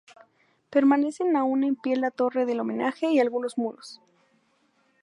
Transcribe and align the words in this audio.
Permanecen 0.71 1.35
aún 1.35 1.63
en 1.63 1.75
pie 1.75 1.95
la 1.95 2.09
torre 2.09 2.47
del 2.47 2.59
homenaje 2.61 3.11
y 3.11 3.19
algunos 3.19 3.59
muros. 3.59 4.01